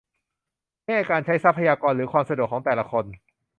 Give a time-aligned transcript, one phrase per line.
[0.85, 3.05] แง่การใช้ทรัพยากรหรือความสะดวกของแต่ละคน